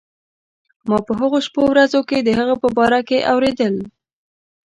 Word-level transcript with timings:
ما 0.89 0.97
په 1.07 1.11
هغو 1.19 1.39
شپو 1.45 1.61
ورځو 1.71 2.01
کې 2.09 2.17
د 2.21 2.29
هغه 2.39 2.55
په 2.61 2.67
باره 2.77 3.01
کې 3.07 3.25
اورېدل. 3.31 3.75